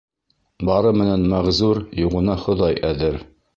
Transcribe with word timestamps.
Бары 0.69 0.93
менән 1.01 1.27
мәғзур, 1.35 1.83
юғына 2.07 2.41
Хоҙай 2.47 2.83
әҙер. 2.93 3.23